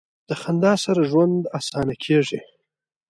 [0.29, 2.39] د خندا سره ژوند اسانه کیږي.